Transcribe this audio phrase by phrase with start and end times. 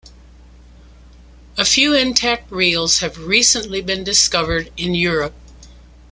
[1.59, 5.35] A few intact reels have recently been discovered in Europe.